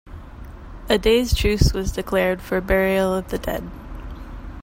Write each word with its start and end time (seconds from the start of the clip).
A 0.89 0.97
day's 0.97 1.31
truce 1.31 1.73
was 1.73 1.91
declared 1.91 2.41
for 2.41 2.59
burial 2.59 3.13
of 3.13 3.27
the 3.27 3.37
dead. 3.37 3.69